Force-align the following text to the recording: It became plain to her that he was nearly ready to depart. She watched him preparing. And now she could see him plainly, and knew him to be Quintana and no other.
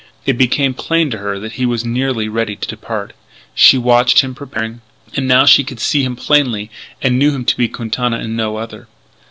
It 0.25 0.33
became 0.35 0.73
plain 0.73 1.11
to 1.11 1.19
her 1.19 1.37
that 1.37 1.51
he 1.51 1.65
was 1.67 1.85
nearly 1.85 2.27
ready 2.27 2.55
to 2.55 2.67
depart. 2.67 3.13
She 3.53 3.77
watched 3.77 4.21
him 4.21 4.33
preparing. 4.33 4.81
And 5.15 5.27
now 5.27 5.45
she 5.45 5.63
could 5.63 5.79
see 5.79 6.01
him 6.01 6.15
plainly, 6.15 6.71
and 7.03 7.19
knew 7.19 7.29
him 7.29 7.45
to 7.45 7.55
be 7.55 7.67
Quintana 7.67 8.17
and 8.17 8.35
no 8.35 8.57
other. 8.57 8.87